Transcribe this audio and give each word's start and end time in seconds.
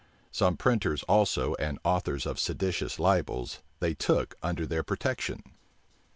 Some 0.31 0.57
printers 0.57 1.03
also 1.03 1.53
and 1.59 1.77
authors 1.85 2.25
of 2.25 2.39
seditious 2.39 2.97
libels 2.97 3.59
they 3.81 3.93
took 3.93 4.33
under 4.41 4.65
their 4.65 4.81
protection. 4.81 5.43